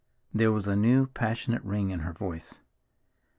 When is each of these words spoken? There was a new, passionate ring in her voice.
There 0.33 0.51
was 0.51 0.65
a 0.65 0.75
new, 0.75 1.05
passionate 1.05 1.63
ring 1.63 1.91
in 1.91 1.99
her 1.99 2.11
voice. 2.13 2.59